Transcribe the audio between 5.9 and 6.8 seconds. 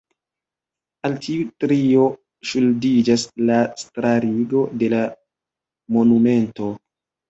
monumento.